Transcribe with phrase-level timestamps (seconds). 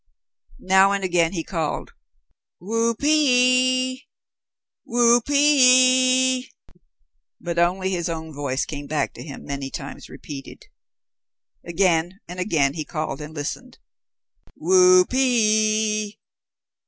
[0.57, 1.91] Now and again he called,
[2.59, 4.07] "Whoopee!
[4.83, 6.51] Whoopee!"
[7.39, 10.65] but only his own voice came back to him many times repeated.
[11.63, 13.77] Again and again he called and listened,
[14.57, 16.17] "Whoopee!